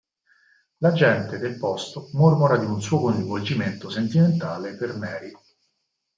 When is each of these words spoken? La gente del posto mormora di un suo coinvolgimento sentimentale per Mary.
La 0.77 0.93
gente 0.95 1.37
del 1.37 1.59
posto 1.59 2.09
mormora 2.13 2.57
di 2.57 2.65
un 2.65 2.81
suo 2.81 2.99
coinvolgimento 3.01 3.87
sentimentale 3.91 4.73
per 4.75 4.97
Mary. 4.97 5.31